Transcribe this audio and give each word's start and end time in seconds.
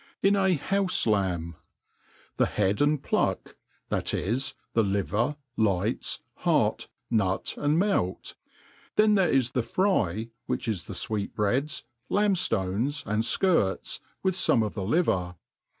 In 0.23 0.35
a 0.35 0.57
Houfe^Laml. 0.57 1.53
THE 2.37 2.47
head 2.47 2.81
and 2.81 3.03
pluck,, 3.03 3.55
that 3.89 4.15
is 4.15 4.55
the 4.73 4.81
liver,, 4.81 5.35
lights, 5.55 6.23
heart, 6.37 6.87
nut; 7.11 7.53
and 7.55 7.79
melti 7.79 8.33
Then 8.95 9.13
there 9.13 9.29
is 9.29 9.51
the 9.51 9.61
fry, 9.61 10.31
which 10.47 10.67
is 10.67 10.85
the 10.85 10.95
fweetbreads^ 10.95 11.83
lamb 12.09 12.33
ftones, 12.33 13.05
and 13.05 13.21
fkirts, 13.21 13.99
with 14.23 14.33
fome 14.33 14.65
of 14.65 14.73
the 14.73 14.81
liver. 14.85 15.35